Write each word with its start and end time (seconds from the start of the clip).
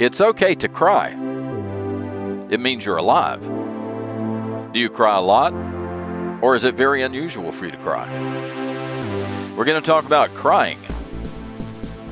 It's 0.00 0.20
okay 0.20 0.54
to 0.54 0.68
cry. 0.68 1.08
It 2.50 2.60
means 2.60 2.84
you're 2.84 2.98
alive. 2.98 3.42
Do 4.72 4.78
you 4.78 4.88
cry 4.88 5.16
a 5.16 5.20
lot? 5.20 5.52
Or 6.40 6.54
is 6.54 6.62
it 6.62 6.76
very 6.76 7.02
unusual 7.02 7.50
for 7.50 7.64
you 7.64 7.72
to 7.72 7.78
cry? 7.78 8.06
We're 9.56 9.64
going 9.64 9.82
to 9.82 9.84
talk 9.84 10.04
about 10.04 10.32
crying 10.34 10.78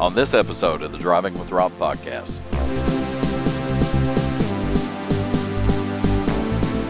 on 0.00 0.16
this 0.16 0.34
episode 0.34 0.82
of 0.82 0.90
the 0.90 0.98
Driving 0.98 1.38
with 1.38 1.52
Rob 1.52 1.70
podcast. 1.75 2.34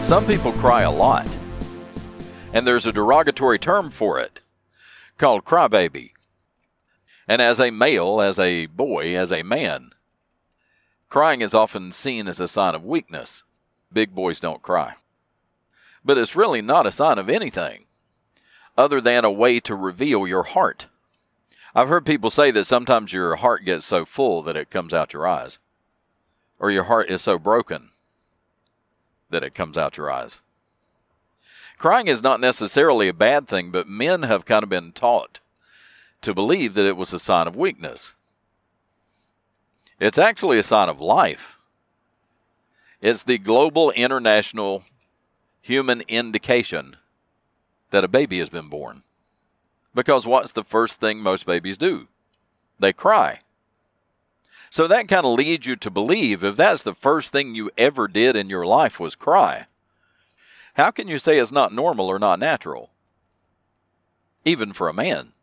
Some 0.03 0.25
people 0.25 0.51
cry 0.53 0.81
a 0.81 0.91
lot, 0.91 1.27
and 2.53 2.65
there's 2.65 2.87
a 2.87 2.91
derogatory 2.91 3.59
term 3.59 3.91
for 3.91 4.19
it 4.19 4.41
called 5.19 5.45
crybaby. 5.45 6.13
And 7.27 7.39
as 7.39 7.59
a 7.59 7.69
male, 7.69 8.19
as 8.19 8.39
a 8.39 8.65
boy, 8.65 9.15
as 9.15 9.31
a 9.31 9.43
man, 9.43 9.91
crying 11.09 11.41
is 11.41 11.53
often 11.53 11.91
seen 11.91 12.27
as 12.27 12.39
a 12.39 12.47
sign 12.47 12.75
of 12.75 12.83
weakness. 12.83 13.43
Big 13.91 14.13
boys 14.13 14.39
don't 14.39 14.61
cry. 14.61 14.95
But 16.03 16.17
it's 16.17 16.35
really 16.35 16.61
not 16.61 16.85
a 16.85 16.91
sign 16.91 17.17
of 17.17 17.29
anything 17.29 17.85
other 18.77 19.01
than 19.01 19.25
a 19.25 19.31
way 19.31 19.59
to 19.61 19.75
reveal 19.75 20.27
your 20.27 20.43
heart. 20.43 20.87
I've 21.73 21.89
heard 21.89 22.05
people 22.05 22.29
say 22.29 22.51
that 22.51 22.65
sometimes 22.65 23.13
your 23.13 23.35
heart 23.37 23.65
gets 23.65 23.85
so 23.85 24.05
full 24.05 24.41
that 24.43 24.55
it 24.55 24.69
comes 24.69 24.93
out 24.93 25.13
your 25.13 25.27
eyes, 25.27 25.59
or 26.59 26.71
your 26.71 26.85
heart 26.85 27.09
is 27.09 27.21
so 27.21 27.37
broken 27.37 27.89
that 29.29 29.43
it 29.43 29.55
comes 29.55 29.77
out 29.77 29.97
your 29.97 30.11
eyes. 30.11 30.39
Crying 31.77 32.07
is 32.07 32.23
not 32.23 32.39
necessarily 32.39 33.07
a 33.07 33.13
bad 33.13 33.47
thing, 33.47 33.71
but 33.71 33.87
men 33.87 34.23
have 34.23 34.45
kind 34.45 34.63
of 34.63 34.69
been 34.69 34.91
taught 34.91 35.39
to 36.21 36.33
believe 36.33 36.73
that 36.73 36.87
it 36.87 36.97
was 36.97 37.13
a 37.13 37.19
sign 37.19 37.47
of 37.47 37.55
weakness. 37.55 38.15
It's 39.99 40.17
actually 40.17 40.59
a 40.59 40.63
sign 40.63 40.89
of 40.89 41.01
life. 41.01 41.57
It's 43.01 43.23
the 43.23 43.37
global 43.37 43.91
international 43.91 44.83
human 45.61 46.01
indication 46.07 46.95
that 47.91 48.03
a 48.03 48.07
baby 48.07 48.39
has 48.39 48.49
been 48.49 48.69
born. 48.69 49.03
Because 49.95 50.27
what's 50.27 50.51
the 50.51 50.63
first 50.63 50.99
thing 50.99 51.19
most 51.19 51.45
babies 51.45 51.77
do? 51.77 52.07
They 52.79 52.93
cry. 52.93 53.39
So 54.69 54.87
that 54.87 55.07
kind 55.07 55.25
of 55.25 55.33
leads 55.33 55.65
you 55.65 55.75
to 55.77 55.89
believe 55.89 56.43
if 56.43 56.55
that's 56.55 56.83
the 56.83 56.93
first 56.93 57.31
thing 57.31 57.55
you 57.55 57.71
ever 57.77 58.07
did 58.07 58.35
in 58.35 58.49
your 58.49 58.65
life 58.65 58.99
was 58.99 59.15
cry, 59.15 59.65
how 60.75 60.91
can 60.91 61.07
you 61.07 61.17
say 61.17 61.39
it's 61.39 61.51
not 61.51 61.73
normal 61.73 62.07
or 62.07 62.19
not 62.19 62.39
natural? 62.39 62.91
Even 64.45 64.73
for 64.73 64.87
a 64.87 64.93
man. 64.93 65.33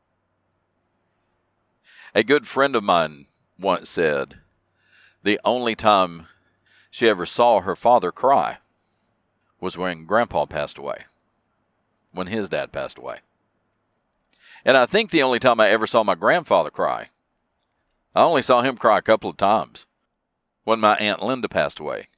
A 2.15 2.23
good 2.23 2.47
friend 2.47 2.77
of 2.77 2.84
mine 2.84 3.27
once 3.59 3.89
said 3.89 4.39
the 5.25 5.41
only 5.44 5.75
time 5.75 6.27
she 6.91 7.08
ever 7.08 7.27
saw 7.27 7.61
her 7.61 7.75
father 7.75 8.12
cry 8.12 8.58
was 9.58 9.77
when 9.77 10.05
grandpa 10.05 10.44
passed 10.44 10.77
away, 10.77 11.06
when 12.12 12.27
his 12.27 12.50
dad 12.50 12.70
passed 12.70 12.98
away. 12.98 13.20
And 14.64 14.77
I 14.77 14.86
think 14.86 15.11
the 15.11 15.22
only 15.22 15.41
time 15.41 15.58
I 15.61 15.70
ever 15.70 15.86
saw 15.86 16.05
my 16.05 16.14
grandfather 16.14 16.70
cry, 16.70 17.08
I 18.14 18.22
only 18.22 18.42
saw 18.42 18.62
him 18.62 18.77
cry 18.77 18.98
a 18.98 19.03
couple 19.03 19.31
of 19.31 19.39
times 19.39 19.86
when 20.64 20.78
my 20.78 20.94
Aunt 20.97 21.22
Linda 21.22 21.48
passed 21.48 21.81
away, 21.81 22.09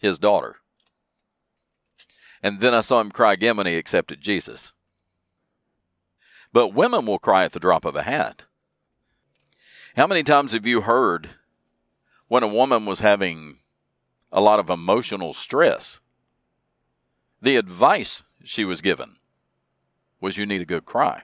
his 0.00 0.18
daughter. 0.18 0.56
And 2.42 2.60
then 2.60 2.74
I 2.74 2.80
saw 2.80 3.00
him 3.00 3.10
cry 3.10 3.34
again 3.34 3.56
when 3.56 3.66
he 3.66 3.76
accepted 3.76 4.20
Jesus. 4.20 4.72
But 6.52 6.74
women 6.74 7.06
will 7.06 7.18
cry 7.20 7.44
at 7.44 7.52
the 7.52 7.60
drop 7.60 7.84
of 7.84 7.94
a 7.94 8.02
hat. 8.02 8.42
How 9.96 10.08
many 10.08 10.24
times 10.24 10.52
have 10.52 10.66
you 10.66 10.82
heard 10.82 11.30
when 12.30 12.44
a 12.44 12.48
woman 12.48 12.86
was 12.86 13.00
having 13.00 13.56
a 14.30 14.40
lot 14.40 14.60
of 14.60 14.70
emotional 14.70 15.34
stress? 15.34 15.98
The 17.42 17.56
advice 17.56 18.22
she 18.44 18.64
was 18.64 18.80
given 18.80 19.16
was 20.20 20.36
you 20.36 20.46
need 20.46 20.60
a 20.60 20.64
good 20.64 20.86
cry. 20.86 21.22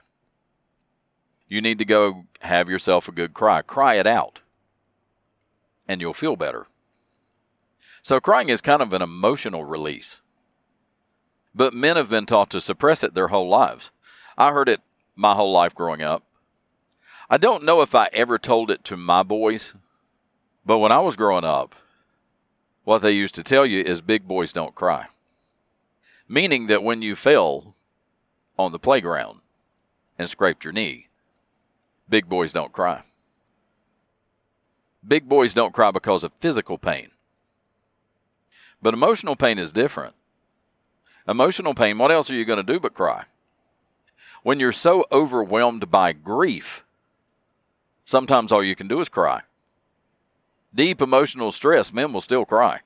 You 1.47 1.61
need 1.61 1.79
to 1.79 1.85
go 1.85 2.25
have 2.41 2.67
yourself 2.67 3.07
a 3.07 3.13
good 3.13 3.33
cry. 3.33 3.61
Cry 3.61 3.95
it 3.95 4.05
out, 4.05 4.41
and 5.87 6.01
you'll 6.01 6.13
feel 6.13 6.35
better. 6.35 6.67
So, 8.01 8.19
crying 8.19 8.49
is 8.49 8.59
kind 8.59 8.81
of 8.81 8.91
an 8.91 9.01
emotional 9.01 9.63
release. 9.63 10.19
But 11.55 11.73
men 11.73 11.95
have 11.95 12.09
been 12.09 12.25
taught 12.25 12.49
to 12.49 12.59
suppress 12.59 13.01
it 13.01 13.13
their 13.13 13.29
whole 13.29 13.47
lives. 13.47 13.91
I 14.37 14.51
heard 14.51 14.67
it 14.67 14.81
my 15.15 15.35
whole 15.35 15.53
life 15.53 15.73
growing 15.73 16.01
up. 16.01 16.23
I 17.29 17.37
don't 17.37 17.63
know 17.63 17.81
if 17.81 17.95
I 17.95 18.09
ever 18.11 18.37
told 18.37 18.69
it 18.69 18.83
to 18.85 18.97
my 18.97 19.23
boys, 19.23 19.73
but 20.67 20.79
when 20.79 20.91
I 20.91 20.99
was 20.99 21.15
growing 21.15 21.45
up, 21.45 21.73
what 22.83 23.01
they 23.01 23.11
used 23.11 23.35
to 23.35 23.43
tell 23.43 23.65
you 23.65 23.81
is 23.81 24.01
big 24.01 24.27
boys 24.27 24.51
don't 24.51 24.75
cry. 24.75 25.07
Meaning 26.27 26.67
that 26.67 26.83
when 26.83 27.01
you 27.01 27.15
fell 27.15 27.73
on 28.59 28.73
the 28.73 28.79
playground 28.79 29.39
and 30.19 30.29
scraped 30.29 30.65
your 30.65 30.73
knee, 30.73 31.07
big 32.09 32.27
boys 32.27 32.51
don't 32.51 32.73
cry. 32.73 33.03
Big 35.07 35.29
boys 35.29 35.53
don't 35.53 35.73
cry 35.73 35.89
because 35.89 36.25
of 36.25 36.33
physical 36.41 36.77
pain. 36.77 37.11
But 38.81 38.93
emotional 38.93 39.37
pain 39.37 39.57
is 39.57 39.71
different. 39.71 40.15
Emotional 41.29 41.75
pain, 41.75 41.97
what 41.97 42.11
else 42.11 42.29
are 42.29 42.35
you 42.35 42.43
going 42.43 42.63
to 42.65 42.73
do 42.73 42.77
but 42.77 42.93
cry? 42.93 43.23
When 44.43 44.59
you're 44.59 44.73
so 44.73 45.05
overwhelmed 45.13 45.89
by 45.89 46.11
grief, 46.11 46.83
sometimes 48.03 48.51
all 48.51 48.63
you 48.63 48.75
can 48.75 48.89
do 48.89 48.99
is 48.99 49.07
cry. 49.07 49.43
Deep 50.77 51.01
emotional 51.01 51.51
stress, 51.51 51.91
men 51.91 52.13
will 52.13 52.21
still 52.21 52.45
cry. 52.45 52.81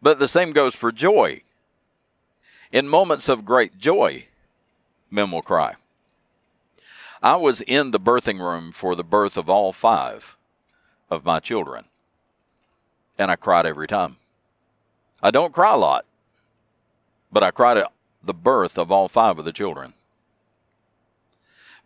But 0.00 0.20
the 0.20 0.28
same 0.28 0.52
goes 0.52 0.76
for 0.76 0.92
joy. 0.92 1.42
In 2.70 2.86
moments 2.86 3.28
of 3.28 3.44
great 3.44 3.78
joy, 3.78 4.26
men 5.10 5.32
will 5.32 5.42
cry. 5.42 5.74
I 7.20 7.34
was 7.34 7.62
in 7.62 7.90
the 7.90 7.98
birthing 7.98 8.38
room 8.38 8.70
for 8.70 8.94
the 8.94 9.02
birth 9.02 9.36
of 9.36 9.50
all 9.50 9.72
five 9.72 10.36
of 11.10 11.24
my 11.24 11.40
children, 11.40 11.86
and 13.18 13.28
I 13.28 13.34
cried 13.34 13.66
every 13.66 13.88
time. 13.88 14.18
I 15.20 15.32
don't 15.32 15.52
cry 15.52 15.74
a 15.74 15.76
lot, 15.76 16.04
but 17.32 17.42
I 17.42 17.50
cried 17.50 17.76
at 17.76 17.90
the 18.22 18.32
birth 18.32 18.78
of 18.78 18.92
all 18.92 19.08
five 19.08 19.36
of 19.40 19.44
the 19.44 19.52
children 19.52 19.94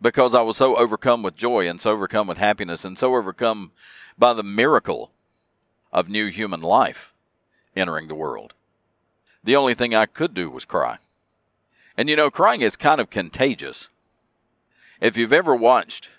because 0.01 0.35
I 0.35 0.41
was 0.41 0.57
so 0.57 0.75
overcome 0.75 1.23
with 1.23 1.35
joy 1.35 1.67
and 1.67 1.79
so 1.79 1.91
overcome 1.91 2.27
with 2.27 2.37
happiness 2.37 2.85
and 2.85 2.97
so 2.97 3.15
overcome 3.15 3.71
by 4.17 4.33
the 4.33 4.43
miracle 4.43 5.11
of 5.91 6.09
new 6.09 6.27
human 6.27 6.61
life 6.61 7.13
entering 7.75 8.07
the 8.07 8.15
world. 8.15 8.53
The 9.43 9.55
only 9.55 9.73
thing 9.73 9.93
I 9.93 10.05
could 10.05 10.33
do 10.33 10.49
was 10.49 10.65
cry. 10.65 10.97
And 11.97 12.09
you 12.09 12.15
know, 12.15 12.29
crying 12.29 12.61
is 12.61 12.75
kind 12.75 12.99
of 12.99 13.09
contagious. 13.09 13.87
If 14.99 15.17
you've 15.17 15.33
ever 15.33 15.55
watched 15.55 16.09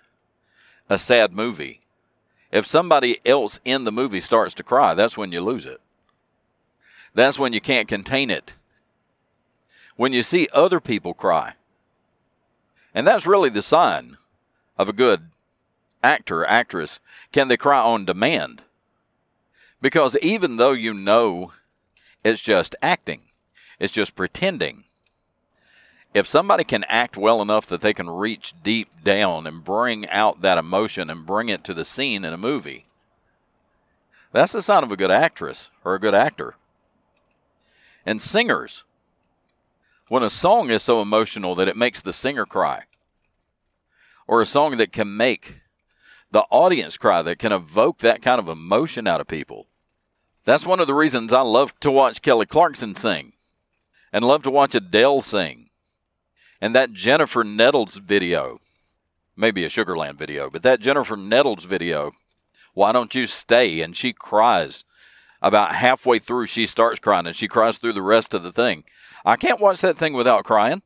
a 0.88 0.98
sad 0.98 1.32
movie, 1.32 1.80
if 2.52 2.66
somebody 2.66 3.18
else 3.26 3.58
in 3.64 3.84
the 3.84 3.92
movie 3.92 4.20
starts 4.20 4.54
to 4.54 4.62
cry, 4.62 4.94
that's 4.94 5.16
when 5.16 5.32
you 5.32 5.40
lose 5.40 5.66
it. 5.66 5.80
That's 7.14 7.38
when 7.38 7.52
you 7.52 7.60
can't 7.60 7.88
contain 7.88 8.30
it. 8.30 8.54
When 9.96 10.12
you 10.12 10.22
see 10.22 10.48
other 10.52 10.80
people 10.80 11.14
cry, 11.14 11.54
and 12.96 13.06
that's 13.06 13.26
really 13.26 13.50
the 13.50 13.60
sign 13.60 14.16
of 14.78 14.88
a 14.88 14.94
good 14.94 15.28
actor, 16.02 16.46
actress. 16.46 16.98
Can 17.30 17.48
they 17.48 17.58
cry 17.58 17.78
on 17.78 18.06
demand? 18.06 18.62
Because 19.82 20.16
even 20.22 20.56
though 20.56 20.72
you 20.72 20.94
know 20.94 21.52
it's 22.24 22.40
just 22.40 22.74
acting, 22.80 23.20
it's 23.78 23.92
just 23.92 24.16
pretending, 24.16 24.84
if 26.14 26.26
somebody 26.26 26.64
can 26.64 26.84
act 26.84 27.18
well 27.18 27.42
enough 27.42 27.66
that 27.66 27.82
they 27.82 27.92
can 27.92 28.08
reach 28.08 28.54
deep 28.62 28.88
down 29.04 29.46
and 29.46 29.62
bring 29.62 30.08
out 30.08 30.40
that 30.40 30.56
emotion 30.56 31.10
and 31.10 31.26
bring 31.26 31.50
it 31.50 31.62
to 31.64 31.74
the 31.74 31.84
scene 31.84 32.24
in 32.24 32.32
a 32.32 32.38
movie, 32.38 32.86
that's 34.32 34.52
the 34.52 34.62
sign 34.62 34.82
of 34.82 34.90
a 34.90 34.96
good 34.96 35.10
actress 35.10 35.68
or 35.84 35.94
a 35.94 36.00
good 36.00 36.14
actor. 36.14 36.54
And 38.06 38.22
singers, 38.22 38.84
when 40.08 40.22
a 40.22 40.30
song 40.30 40.70
is 40.70 40.82
so 40.82 41.02
emotional 41.02 41.54
that 41.56 41.68
it 41.68 41.76
makes 41.76 42.00
the 42.00 42.14
singer 42.14 42.46
cry, 42.46 42.84
or 44.26 44.40
a 44.40 44.46
song 44.46 44.76
that 44.76 44.92
can 44.92 45.16
make 45.16 45.60
the 46.30 46.44
audience 46.50 46.96
cry, 46.96 47.22
that 47.22 47.38
can 47.38 47.52
evoke 47.52 47.98
that 47.98 48.22
kind 48.22 48.38
of 48.38 48.48
emotion 48.48 49.06
out 49.06 49.20
of 49.20 49.28
people. 49.28 49.68
That's 50.44 50.66
one 50.66 50.80
of 50.80 50.86
the 50.86 50.94
reasons 50.94 51.32
I 51.32 51.40
love 51.40 51.78
to 51.80 51.90
watch 51.90 52.22
Kelly 52.22 52.46
Clarkson 52.46 52.94
sing 52.94 53.32
and 54.12 54.24
love 54.24 54.42
to 54.42 54.50
watch 54.50 54.74
Adele 54.74 55.22
sing. 55.22 55.70
And 56.60 56.74
that 56.74 56.92
Jennifer 56.92 57.44
Nettles 57.44 57.96
video, 57.96 58.60
maybe 59.36 59.64
a 59.64 59.68
Sugarland 59.68 60.16
video, 60.16 60.48
but 60.48 60.62
that 60.62 60.80
Jennifer 60.80 61.16
Nettles 61.16 61.64
video, 61.64 62.12
Why 62.72 62.92
Don't 62.92 63.14
You 63.14 63.26
Stay? 63.26 63.82
And 63.82 63.96
she 63.96 64.12
cries. 64.12 64.84
About 65.42 65.74
halfway 65.74 66.18
through, 66.18 66.46
she 66.46 66.66
starts 66.66 66.98
crying 66.98 67.26
and 67.26 67.36
she 67.36 67.46
cries 67.46 67.76
through 67.76 67.92
the 67.92 68.02
rest 68.02 68.32
of 68.32 68.42
the 68.42 68.52
thing. 68.52 68.84
I 69.24 69.36
can't 69.36 69.60
watch 69.60 69.80
that 69.82 69.98
thing 69.98 70.14
without 70.14 70.44
crying. 70.44 70.82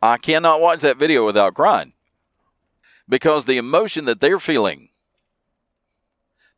I 0.00 0.16
cannot 0.16 0.60
watch 0.60 0.80
that 0.80 0.96
video 0.96 1.26
without 1.26 1.54
crying 1.54 1.92
because 3.10 3.44
the 3.44 3.58
emotion 3.58 4.04
that 4.04 4.20
they're 4.20 4.38
feeling, 4.38 4.88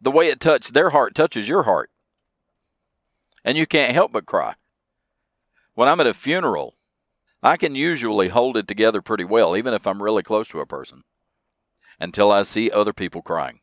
the 0.00 0.10
way 0.10 0.28
it 0.28 0.38
touched 0.38 0.74
their 0.74 0.90
heart 0.90 1.14
touches 1.14 1.48
your 1.48 1.62
heart. 1.62 1.90
And 3.42 3.56
you 3.56 3.66
can't 3.66 3.94
help 3.94 4.12
but 4.12 4.26
cry. 4.26 4.54
When 5.74 5.88
I'm 5.88 5.98
at 6.00 6.06
a 6.06 6.14
funeral, 6.14 6.76
I 7.42 7.56
can 7.56 7.74
usually 7.74 8.28
hold 8.28 8.56
it 8.58 8.68
together 8.68 9.00
pretty 9.00 9.24
well, 9.24 9.56
even 9.56 9.72
if 9.72 9.86
I'm 9.86 10.02
really 10.02 10.22
close 10.22 10.46
to 10.48 10.60
a 10.60 10.66
person, 10.66 11.02
until 11.98 12.30
I 12.30 12.42
see 12.42 12.70
other 12.70 12.92
people 12.92 13.22
crying. 13.22 13.60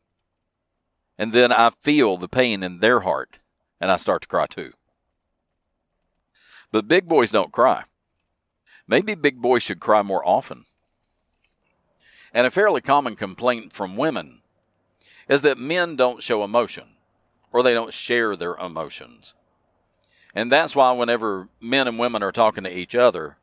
And 1.16 1.32
then 1.32 1.52
I 1.52 1.70
feel 1.80 2.16
the 2.16 2.28
pain 2.28 2.62
in 2.64 2.80
their 2.80 3.00
heart, 3.00 3.38
and 3.80 3.92
I 3.92 3.98
start 3.98 4.22
to 4.22 4.28
cry 4.28 4.46
too. 4.46 4.72
But 6.72 6.88
big 6.88 7.06
boys 7.06 7.30
don't 7.30 7.52
cry. 7.52 7.84
Maybe 8.88 9.14
big 9.14 9.40
boys 9.40 9.62
should 9.62 9.80
cry 9.80 10.02
more 10.02 10.26
often. 10.26 10.64
And 12.32 12.46
a 12.46 12.50
fairly 12.50 12.80
common 12.80 13.16
complaint 13.16 13.72
from 13.72 13.96
women 13.96 14.40
is 15.28 15.42
that 15.42 15.58
men 15.58 15.96
don't 15.96 16.22
show 16.22 16.44
emotion 16.44 16.96
or 17.52 17.62
they 17.62 17.74
don't 17.74 17.92
share 17.92 18.36
their 18.36 18.54
emotions. 18.56 19.34
And 20.34 20.50
that's 20.50 20.76
why 20.76 20.92
whenever 20.92 21.48
men 21.60 21.88
and 21.88 21.98
women 21.98 22.22
are 22.22 22.32
talking 22.32 22.64
to 22.64 22.76
each 22.76 22.94
other, 22.94 23.36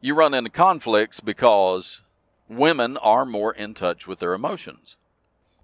you 0.00 0.14
run 0.14 0.32
into 0.32 0.50
conflicts 0.50 1.20
because 1.20 2.00
women 2.48 2.96
are 2.96 3.26
more 3.26 3.52
in 3.52 3.74
touch 3.74 4.06
with 4.06 4.18
their 4.18 4.32
emotions. 4.32 4.96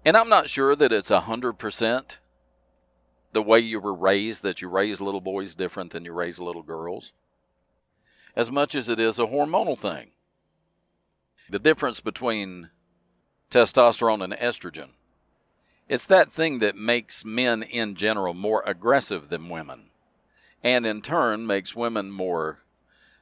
And 0.05 0.15
I'm 0.15 0.29
not 0.29 0.49
sure 0.49 0.75
that 0.75 0.93
it's 0.93 1.09
100% 1.09 2.17
the 3.33 3.41
way 3.41 3.59
you 3.59 3.79
were 3.79 3.93
raised, 3.93 4.43
that 4.43 4.61
you 4.61 4.69
raise 4.69 5.01
little 5.01 5.21
boys 5.21 5.55
different 5.55 5.91
than 5.91 6.05
you 6.05 6.13
raise 6.13 6.39
little 6.39 6.63
girls, 6.63 7.13
as 8.35 8.51
much 8.51 8.75
as 8.75 8.89
it 8.89 8.99
is 8.99 9.19
a 9.19 9.25
hormonal 9.25 9.77
thing. 9.77 10.11
The 11.49 11.59
difference 11.59 11.99
between 11.99 12.69
testosterone 13.49 14.23
and 14.23 14.33
estrogen. 14.33 14.89
It's 15.87 16.05
that 16.07 16.31
thing 16.31 16.59
that 16.59 16.75
makes 16.75 17.23
men 17.23 17.63
in 17.63 17.95
general 17.95 18.33
more 18.33 18.61
aggressive 18.65 19.29
than 19.29 19.47
women, 19.47 19.89
and 20.61 20.85
in 20.85 21.01
turn 21.01 21.47
makes 21.47 21.75
women 21.75 22.11
more 22.11 22.59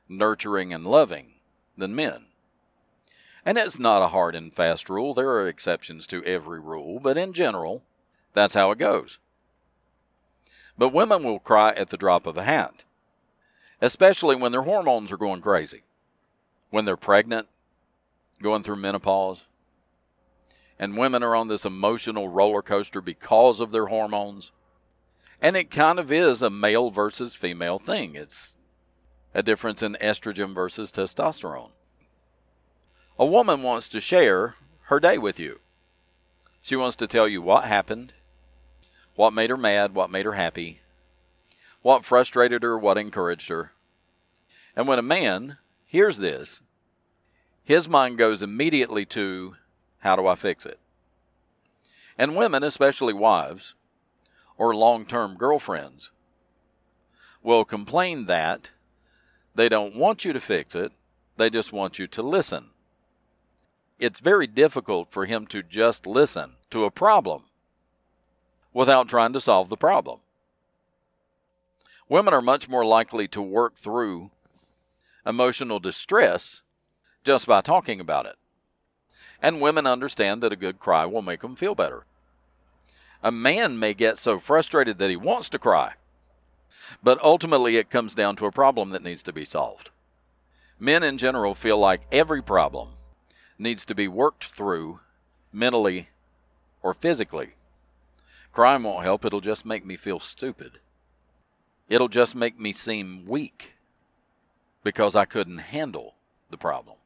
nurturing 0.10 0.74
and 0.74 0.86
loving 0.86 1.33
than 1.77 1.95
men. 1.95 2.25
And 3.45 3.60
it's 3.60 3.77
not 3.77 4.01
a 4.01 4.07
hard 4.07 4.33
and 4.36 4.51
fast 4.51 4.89
rule. 4.89 5.13
There 5.13 5.30
are 5.30 5.48
exceptions 5.48 6.07
to 6.07 6.24
every 6.24 6.60
rule, 6.60 7.00
but 7.00 7.18
in 7.19 7.33
general, 7.33 7.83
that's 8.33 8.56
how 8.56 8.71
it 8.71 8.80
goes. 8.80 9.19
But 10.75 10.94
women 10.94 11.24
will 11.24 11.39
cry 11.39 11.71
at 11.74 11.89
the 11.89 11.98
drop 11.98 12.25
of 12.25 12.38
a 12.38 12.44
hat, 12.44 12.83
especially 13.80 14.36
when 14.36 14.51
their 14.51 14.63
hormones 14.63 15.12
are 15.12 15.18
going 15.18 15.42
crazy. 15.42 15.83
When 16.71 16.86
they're 16.86 16.98
pregnant, 16.98 17.48
going 18.42 18.64
through 18.64 18.76
menopause, 18.78 19.46
and 20.78 20.98
women 20.98 21.24
are 21.24 21.36
on 21.36 21.48
this 21.48 21.66
emotional 21.66 22.28
roller 22.30 22.62
coaster 22.62 23.02
because 23.02 23.60
of 23.60 23.72
their 23.72 23.88
hormones. 23.88 24.52
And 25.42 25.56
it 25.56 25.72
kind 25.72 26.00
of 26.00 26.12
is 26.12 26.42
a 26.42 26.50
male 26.50 26.90
versus 26.90 27.36
female 27.36 27.80
thing. 27.80 28.16
It's 28.16 28.54
a 29.34 29.44
difference 29.44 29.84
in 29.84 29.98
estrogen 30.02 30.54
versus 30.54 30.92
testosterone. 30.92 31.72
A 33.18 33.26
woman 33.26 33.64
wants 33.64 33.88
to 33.90 34.02
share 34.02 34.56
her 34.84 35.00
day 35.00 35.18
with 35.18 35.40
you. 35.40 35.60
She 36.62 36.76
wants 36.76 36.96
to 36.98 37.08
tell 37.08 37.28
you 37.28 37.42
what 37.42 37.66
happened, 37.66 38.14
what 39.16 39.34
made 39.34 39.50
her 39.50 39.58
mad, 39.58 39.94
what 39.94 40.10
made 40.10 40.26
her 40.26 40.34
happy, 40.34 40.81
what 41.81 42.04
frustrated 42.04 42.64
her, 42.64 42.78
what 42.78 42.98
encouraged 42.98 43.50
her. 43.50 43.74
And 44.76 44.88
when 44.88 45.00
a 45.00 45.04
man 45.04 45.58
hears 45.86 46.18
this, 46.18 46.62
his 47.66 47.90
mind 47.90 48.18
goes 48.18 48.42
immediately 48.42 49.06
to 49.08 49.58
how 50.00 50.16
do 50.16 50.26
I 50.26 50.36
fix 50.36 50.66
it? 50.66 50.80
And 52.18 52.36
women, 52.38 52.64
especially 52.64 53.14
wives 53.14 53.74
or 54.58 54.74
long 54.74 55.06
term 55.06 55.36
girlfriends, 55.36 56.12
will 57.44 57.66
complain 57.66 58.28
that 58.28 58.70
they 59.54 59.68
don't 59.68 59.96
want 59.96 60.24
you 60.24 60.32
to 60.32 60.40
fix 60.40 60.76
it, 60.76 60.94
they 61.36 61.50
just 61.50 61.74
want 61.74 62.00
you 62.00 62.08
to 62.08 62.22
listen 62.22 62.70
it's 64.00 64.20
very 64.20 64.48
difficult 64.48 65.12
for 65.12 65.26
him 65.26 65.48
to 65.48 65.64
just 65.64 66.06
listen 66.06 66.54
to 66.70 66.84
a 66.84 66.92
problem 66.92 67.44
without 68.74 69.08
trying 69.08 69.34
to 69.34 69.40
solve 69.40 69.70
the 69.70 69.78
problem. 69.78 70.20
Women 72.10 72.34
are 72.34 72.42
much 72.42 72.68
more 72.68 72.86
likely 72.86 73.28
to 73.30 73.42
work 73.42 73.76
through 73.76 74.32
emotional 75.26 75.80
distress 75.80 76.62
just 77.25 77.48
by 77.48 77.60
talking 77.60 78.00
about 78.00 78.27
it. 78.27 78.36
And 79.42 79.60
women 79.60 79.86
understand 79.86 80.42
that 80.42 80.54
a 80.54 80.57
good 80.57 80.80
cry 80.80 81.06
will 81.06 81.24
make 81.24 81.42
them 81.42 81.56
feel 81.56 81.75
better. 81.75 82.06
A 83.24 83.31
man 83.31 83.80
may 83.80 83.94
get 83.94 84.19
so 84.19 84.39
frustrated 84.39 85.00
that 85.00 85.10
he 85.10 85.16
wants 85.16 85.50
to 85.50 85.60
cry, 85.60 85.94
but 87.04 87.22
ultimately 87.24 87.77
it 87.77 87.89
comes 87.89 88.13
down 88.13 88.36
to 88.38 88.45
a 88.45 88.51
problem 88.51 88.92
that 88.92 89.04
needs 89.04 89.24
to 89.24 89.33
be 89.33 89.44
solved. 89.44 89.89
Men 90.80 91.01
in 91.01 91.18
general 91.18 91.56
feel 91.56 91.77
like 91.77 92.01
every 92.12 92.44
problem 92.44 92.89
needs 93.57 93.83
to 93.86 93.95
be 93.95 94.07
worked 94.07 94.45
through 94.45 95.00
mentally 95.51 96.10
or 96.83 96.94
physically. 96.94 97.56
Crime 98.54 98.83
won't 98.83 99.04
help, 99.04 99.25
it'll 99.25 99.42
just 99.42 99.66
make 99.66 99.86
me 99.86 99.95
feel 99.95 100.19
stupid. 100.19 100.80
It'll 101.89 102.07
just 102.07 102.36
make 102.36 102.60
me 102.60 102.71
seem 102.71 103.25
weak 103.25 103.74
because 104.83 105.16
I 105.16 105.25
couldn't 105.25 105.57
handle 105.57 106.16
the 106.51 106.57
problem. 106.57 106.98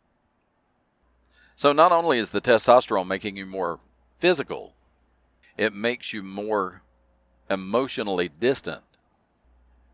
So, 1.60 1.74
not 1.74 1.92
only 1.92 2.20
is 2.20 2.30
the 2.30 2.40
testosterone 2.40 3.08
making 3.08 3.36
you 3.36 3.46
more 3.46 3.82
physical, 4.18 4.76
it 5.58 5.74
makes 5.74 6.14
you 6.14 6.24
more 6.24 6.84
emotionally 7.50 8.30
distant. 8.30 8.84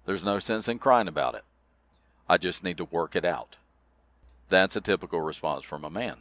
There's 0.06 0.24
no 0.24 0.38
sense 0.38 0.68
in 0.68 0.78
crying 0.78 1.08
about 1.08 1.34
it. 1.34 1.42
I 2.30 2.38
just 2.38 2.64
need 2.64 2.78
to 2.78 2.86
work 2.86 3.16
it 3.16 3.26
out. 3.26 3.56
That's 4.48 4.76
a 4.76 4.80
typical 4.80 5.22
response 5.22 5.66
from 5.66 5.84
a 5.84 5.90
man. 5.90 6.18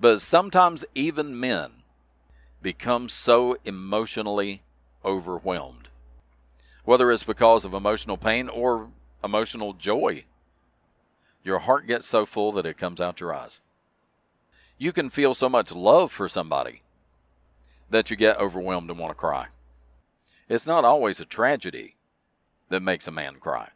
But 0.00 0.20
sometimes 0.20 0.84
even 0.96 1.38
men 1.38 1.84
become 2.60 3.08
so 3.08 3.56
emotionally 3.64 4.62
overwhelmed, 5.04 5.90
whether 6.84 7.12
it's 7.12 7.22
because 7.22 7.64
of 7.64 7.72
emotional 7.72 8.16
pain 8.16 8.48
or 8.48 8.88
emotional 9.22 9.74
joy. 9.74 10.24
Your 11.44 11.60
heart 11.60 11.86
gets 11.86 12.08
so 12.08 12.26
full 12.26 12.50
that 12.50 12.66
it 12.66 12.78
comes 12.78 13.00
out 13.00 13.20
your 13.20 13.32
eyes. 13.32 13.60
You 14.78 14.92
can 14.92 15.10
feel 15.10 15.34
so 15.34 15.48
much 15.48 15.72
love 15.72 16.12
for 16.12 16.28
somebody 16.28 16.82
that 17.90 18.10
you 18.10 18.16
get 18.16 18.38
overwhelmed 18.38 18.88
and 18.90 18.98
want 18.98 19.10
to 19.10 19.14
cry. 19.14 19.48
It's 20.48 20.66
not 20.66 20.84
always 20.84 21.18
a 21.18 21.24
tragedy 21.24 21.96
that 22.68 22.80
makes 22.80 23.08
a 23.08 23.12
man 23.12 23.36
cry. 23.36 23.70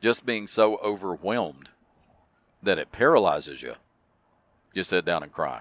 Just 0.00 0.24
being 0.24 0.46
so 0.46 0.78
overwhelmed 0.78 1.68
that 2.62 2.78
it 2.78 2.92
paralyzes 2.92 3.62
you 3.62 3.74
you 4.72 4.82
sit 4.82 5.04
down 5.04 5.22
and 5.22 5.32
cry. 5.32 5.60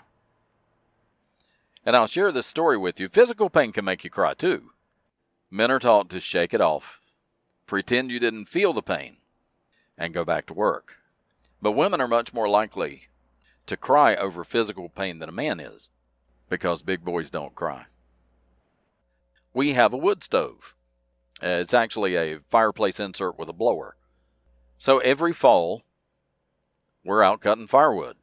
And 1.85 1.95
I'll 1.95 2.07
share 2.07 2.31
this 2.31 2.45
story 2.45 2.77
with 2.77 2.99
you. 2.99 3.09
Physical 3.09 3.49
pain 3.49 3.71
can 3.71 3.85
make 3.85 4.03
you 4.03 4.09
cry 4.09 4.33
too. 4.33 4.71
Men 5.49 5.71
are 5.71 5.79
taught 5.79 6.09
to 6.11 6.19
shake 6.19 6.53
it 6.53 6.61
off, 6.61 7.01
pretend 7.65 8.11
you 8.11 8.19
didn't 8.19 8.45
feel 8.45 8.71
the 8.71 8.83
pain, 8.83 9.17
and 9.97 10.13
go 10.13 10.23
back 10.23 10.45
to 10.47 10.53
work. 10.53 10.97
But 11.61 11.71
women 11.71 11.99
are 11.99 12.07
much 12.07 12.33
more 12.33 12.47
likely 12.47 13.08
to 13.69 13.77
cry 13.77 14.15
over 14.15 14.43
physical 14.43 14.89
pain 14.89 15.19
than 15.19 15.29
a 15.29 15.33
man 15.33 15.59
is 15.59 15.89
because 16.49 16.81
big 16.81 17.03
boys 17.03 17.29
don't 17.29 17.55
cry. 17.55 17.85
We 19.53 19.73
have 19.73 19.93
a 19.93 19.97
wood 19.97 20.23
stove. 20.23 20.75
It's 21.41 21.73
actually 21.73 22.15
a 22.15 22.39
fireplace 22.49 22.99
insert 22.99 23.39
with 23.39 23.49
a 23.49 23.53
blower. 23.53 23.95
So 24.77 24.99
every 24.99 25.33
fall, 25.33 25.83
we're 27.03 27.23
out 27.23 27.41
cutting 27.41 27.67
firewood 27.67 28.17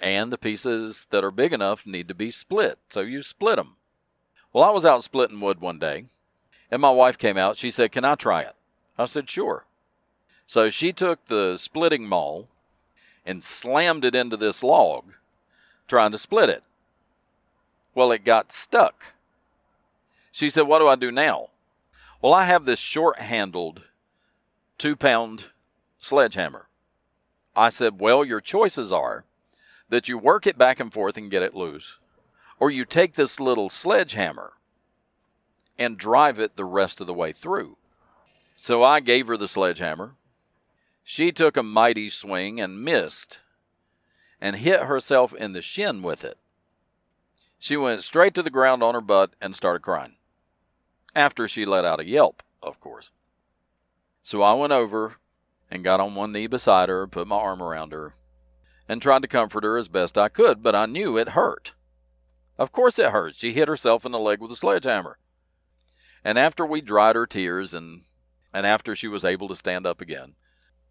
and 0.00 0.32
the 0.32 0.38
pieces 0.38 1.06
that 1.10 1.24
are 1.24 1.30
big 1.30 1.52
enough 1.52 1.86
need 1.86 2.08
to 2.08 2.14
be 2.14 2.30
split, 2.30 2.78
so 2.88 3.00
you 3.00 3.22
split 3.22 3.56
them. 3.56 3.76
Well, 4.52 4.64
I 4.64 4.70
was 4.70 4.84
out 4.84 5.04
splitting 5.04 5.40
wood 5.40 5.60
one 5.60 5.78
day, 5.78 6.06
and 6.70 6.80
my 6.80 6.90
wife 6.90 7.18
came 7.18 7.36
out. 7.36 7.56
She 7.56 7.70
said, 7.70 7.92
Can 7.92 8.04
I 8.04 8.14
try 8.14 8.42
it? 8.42 8.56
I 8.98 9.04
said, 9.04 9.28
Sure. 9.28 9.66
So 10.46 10.70
she 10.70 10.92
took 10.92 11.26
the 11.26 11.56
splitting 11.56 12.08
maul 12.08 12.48
and 13.24 13.44
slammed 13.44 14.04
it 14.04 14.14
into 14.14 14.36
this 14.36 14.62
log, 14.62 15.12
trying 15.86 16.12
to 16.12 16.18
split 16.18 16.48
it. 16.48 16.62
Well, 17.94 18.12
it 18.12 18.24
got 18.24 18.52
stuck. 18.52 19.14
She 20.32 20.48
said, 20.48 20.62
What 20.62 20.78
do 20.78 20.88
I 20.88 20.96
do 20.96 21.10
now? 21.10 21.48
Well, 22.22 22.34
I 22.34 22.44
have 22.44 22.64
this 22.64 22.78
short 22.78 23.20
handled 23.20 23.82
two 24.78 24.96
pound 24.96 25.46
sledgehammer. 25.98 26.66
I 27.56 27.68
said, 27.68 28.00
Well, 28.00 28.24
your 28.24 28.40
choices 28.40 28.92
are 28.92 29.24
that 29.88 30.08
you 30.08 30.16
work 30.16 30.46
it 30.46 30.56
back 30.56 30.80
and 30.80 30.92
forth 30.92 31.16
and 31.16 31.30
get 31.30 31.42
it 31.42 31.54
loose, 31.54 31.98
or 32.58 32.70
you 32.70 32.84
take 32.84 33.14
this 33.14 33.40
little 33.40 33.68
sledgehammer 33.68 34.52
and 35.78 35.98
drive 35.98 36.38
it 36.38 36.56
the 36.56 36.64
rest 36.64 37.00
of 37.00 37.06
the 37.06 37.14
way 37.14 37.32
through. 37.32 37.76
So 38.54 38.82
I 38.82 39.00
gave 39.00 39.26
her 39.26 39.36
the 39.36 39.48
sledgehammer. 39.48 40.14
She 41.02 41.32
took 41.32 41.56
a 41.56 41.62
mighty 41.62 42.08
swing 42.08 42.60
and 42.60 42.82
missed 42.82 43.38
and 44.40 44.56
hit 44.56 44.82
herself 44.82 45.34
in 45.34 45.52
the 45.52 45.62
shin 45.62 46.02
with 46.02 46.24
it. 46.24 46.38
She 47.58 47.76
went 47.76 48.02
straight 48.02 48.32
to 48.34 48.42
the 48.42 48.50
ground 48.50 48.82
on 48.82 48.94
her 48.94 49.00
butt 49.00 49.34
and 49.40 49.54
started 49.54 49.82
crying. 49.82 50.16
After 51.14 51.46
she 51.46 51.66
let 51.66 51.84
out 51.84 52.00
a 52.00 52.06
yelp, 52.06 52.42
of 52.62 52.80
course. 52.80 53.10
So 54.22 54.42
I 54.42 54.54
went 54.54 54.72
over 54.72 55.16
and 55.70 55.84
got 55.84 56.00
on 56.00 56.14
one 56.14 56.32
knee 56.32 56.46
beside 56.46 56.88
her, 56.88 57.06
put 57.06 57.26
my 57.26 57.36
arm 57.36 57.62
around 57.62 57.92
her, 57.92 58.14
and 58.88 59.00
tried 59.00 59.22
to 59.22 59.28
comfort 59.28 59.64
her 59.64 59.76
as 59.76 59.88
best 59.88 60.16
I 60.16 60.28
could, 60.28 60.62
but 60.62 60.74
I 60.74 60.86
knew 60.86 61.16
it 61.16 61.30
hurt. 61.30 61.72
Of 62.58 62.72
course 62.72 62.98
it 62.98 63.10
hurt. 63.10 63.36
She 63.36 63.52
hit 63.52 63.68
herself 63.68 64.04
in 64.04 64.12
the 64.12 64.18
leg 64.18 64.40
with 64.40 64.52
a 64.52 64.56
sledgehammer. 64.56 65.18
And 66.24 66.38
after 66.38 66.66
we 66.66 66.80
dried 66.80 67.16
her 67.16 67.26
tears 67.26 67.72
and 67.74 68.02
and 68.52 68.66
after 68.66 68.96
she 68.96 69.06
was 69.06 69.24
able 69.24 69.46
to 69.48 69.54
stand 69.54 69.86
up 69.86 70.00
again, 70.00 70.34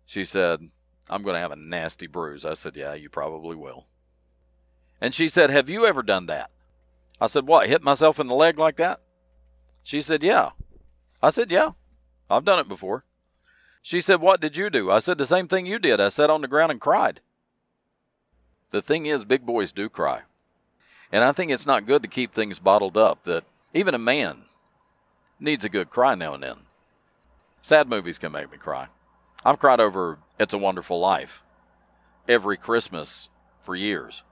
she 0.09 0.25
said, 0.25 0.71
I'm 1.07 1.21
going 1.21 1.35
to 1.35 1.39
have 1.39 1.51
a 1.51 1.55
nasty 1.55 2.07
bruise. 2.07 2.43
I 2.43 2.55
said, 2.55 2.75
Yeah, 2.75 2.95
you 2.95 3.09
probably 3.09 3.55
will. 3.55 3.85
And 4.99 5.13
she 5.13 5.27
said, 5.27 5.51
Have 5.51 5.69
you 5.69 5.85
ever 5.85 6.01
done 6.01 6.25
that? 6.25 6.49
I 7.21 7.27
said, 7.27 7.45
What, 7.45 7.69
hit 7.69 7.83
myself 7.83 8.19
in 8.19 8.25
the 8.25 8.33
leg 8.33 8.57
like 8.57 8.77
that? 8.77 9.01
She 9.83 10.01
said, 10.01 10.23
Yeah. 10.23 10.49
I 11.21 11.29
said, 11.29 11.51
Yeah, 11.51 11.73
I've 12.27 12.43
done 12.43 12.57
it 12.57 12.67
before. 12.67 13.05
She 13.83 14.01
said, 14.01 14.19
What 14.19 14.41
did 14.41 14.57
you 14.57 14.71
do? 14.71 14.89
I 14.89 14.97
said, 14.97 15.19
The 15.19 15.27
same 15.27 15.47
thing 15.47 15.67
you 15.67 15.77
did. 15.77 16.01
I 16.01 16.09
sat 16.09 16.31
on 16.31 16.41
the 16.41 16.47
ground 16.47 16.71
and 16.71 16.81
cried. 16.81 17.21
The 18.71 18.81
thing 18.81 19.05
is, 19.05 19.25
big 19.25 19.45
boys 19.45 19.71
do 19.71 19.89
cry. 19.89 20.21
And 21.11 21.23
I 21.23 21.33
think 21.33 21.51
it's 21.51 21.67
not 21.67 21.85
good 21.85 22.01
to 22.01 22.09
keep 22.09 22.33
things 22.33 22.57
bottled 22.57 22.97
up, 22.97 23.25
that 23.25 23.43
even 23.75 23.93
a 23.93 23.99
man 23.99 24.45
needs 25.39 25.63
a 25.65 25.69
good 25.69 25.91
cry 25.91 26.15
now 26.15 26.33
and 26.33 26.41
then. 26.41 26.57
Sad 27.61 27.87
movies 27.87 28.17
can 28.17 28.31
make 28.31 28.51
me 28.51 28.57
cry. 28.57 28.87
I've 29.46 29.60
cried 29.60 29.79
over 29.79 30.19
It's 30.38 30.53
a 30.53 30.58
Wonderful 30.58 31.00
Life 31.00 31.43
every 32.27 32.58
Christmas 32.58 33.29
for 33.62 33.74
years. 33.74 34.24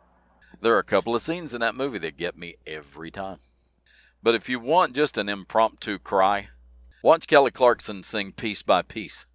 There 0.62 0.76
are 0.76 0.80
a 0.80 0.84
couple 0.84 1.16
of 1.16 1.22
scenes 1.22 1.54
in 1.54 1.62
that 1.62 1.76
movie 1.76 1.98
that 2.00 2.18
get 2.18 2.38
me 2.38 2.56
every 2.66 3.10
time. 3.10 3.40
But 4.22 4.36
if 4.36 4.50
you 4.50 4.60
want 4.60 4.96
just 4.96 5.18
an 5.18 5.30
impromptu 5.30 5.98
cry, 5.98 6.50
watch 7.02 7.26
Kelly 7.26 7.52
Clarkson 7.52 8.04
sing 8.04 8.34
Piece 8.34 8.64
by 8.64 8.82
Piece, 8.82 9.26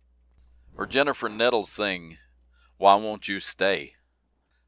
or 0.77 0.85
Jennifer 0.85 1.31
Nettles 1.31 1.71
sing 1.71 2.19
Why 2.77 2.95
Won't 2.97 3.29
You 3.29 3.41
Stay? 3.41 3.95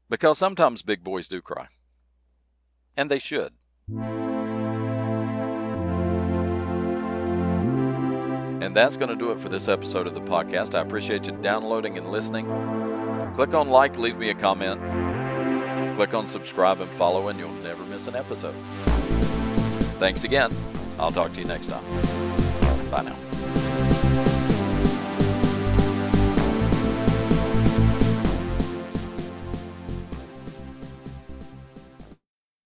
Because 0.09 0.39
sometimes 0.39 0.81
big 0.81 1.03
boys 1.03 1.27
do 1.27 1.39
cry. 1.39 1.67
And 2.97 3.11
they 3.11 3.19
should. 3.19 3.53
And 8.65 8.75
that's 8.75 8.97
going 8.97 9.09
to 9.09 9.15
do 9.15 9.31
it 9.31 9.39
for 9.39 9.47
this 9.47 9.67
episode 9.67 10.07
of 10.07 10.15
the 10.15 10.21
podcast. 10.21 10.73
I 10.73 10.81
appreciate 10.81 11.27
you 11.27 11.33
downloading 11.33 11.99
and 11.99 12.09
listening. 12.11 12.47
Click 13.35 13.53
on 13.53 13.69
like, 13.69 13.95
leave 13.99 14.17
me 14.17 14.31
a 14.31 14.33
comment. 14.33 14.81
Click 15.95 16.15
on 16.15 16.27
subscribe 16.27 16.81
and 16.81 16.89
follow, 16.97 17.27
and 17.27 17.39
you'll 17.39 17.53
never 17.53 17.83
miss 17.83 18.07
an 18.07 18.15
episode. 18.15 18.55
Thanks 19.99 20.23
again. 20.23 20.51
I'll 20.97 21.11
talk 21.11 21.31
to 21.33 21.39
you 21.39 21.45
next 21.45 21.67
time. 21.67 21.83
Bye 22.89 23.03
now. 23.03 23.24